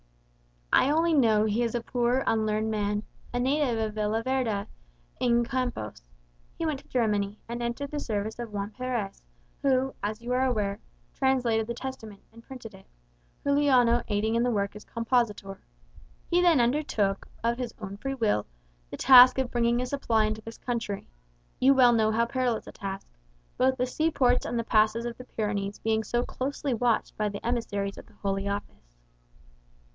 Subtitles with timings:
[0.73, 3.03] "I only know he is a poor, unlearned man,
[3.33, 4.65] a native of Villaverda,
[5.19, 6.01] in Campos.
[6.57, 9.21] He went to Germany, and entered the service of Juan Peres,
[9.61, 10.79] who, as you are aware,
[11.13, 12.87] translated the Testament, and printed it,
[13.43, 15.59] Juliano aiding in the work as compositor.
[16.25, 18.47] He then undertook, of his own free will,
[18.89, 21.09] the task of bringing a supply into this country;
[21.59, 23.05] you well know how perilous a task,
[23.57, 27.29] both the sea ports and the passes of the Pyrenees being so closely watched by
[27.29, 28.95] the emissaries of the Holy Office.